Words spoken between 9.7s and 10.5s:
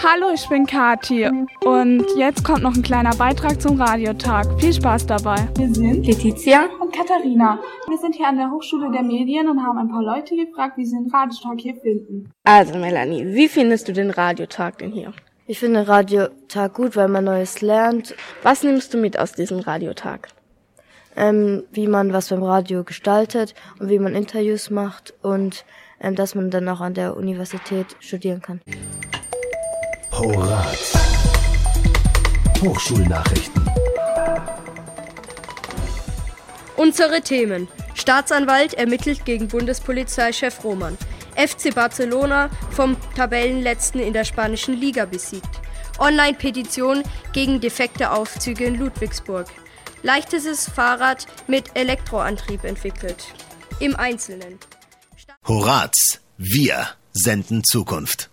ein paar Leute